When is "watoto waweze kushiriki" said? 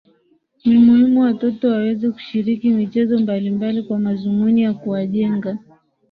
1.21-2.69